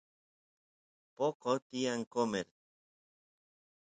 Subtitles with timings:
[1.15, 2.47] poqo tiyan qomer